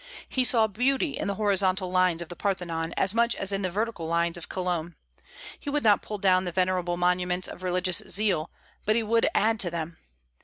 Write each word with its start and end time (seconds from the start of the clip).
He 0.27 0.43
saw 0.43 0.65
beauty 0.65 1.11
in 1.11 1.27
the 1.27 1.35
horizontal 1.35 1.91
lines 1.91 2.23
of 2.23 2.29
the 2.29 2.35
Parthenon, 2.35 2.91
as 2.97 3.13
much 3.13 3.35
as 3.35 3.51
in 3.51 3.61
the 3.61 3.69
vertical 3.69 4.07
lines 4.07 4.35
of 4.35 4.49
Cologne. 4.49 4.95
He 5.59 5.69
would 5.69 5.83
not 5.83 6.01
pull 6.01 6.17
down 6.17 6.43
the 6.45 6.51
venerable 6.51 6.97
monuments 6.97 7.47
of 7.47 7.61
religious 7.61 7.99
zeal, 8.09 8.49
but 8.83 8.95
he 8.95 9.03
would 9.03 9.27
add 9.35 9.59
to 9.59 9.69
them. 9.69 9.97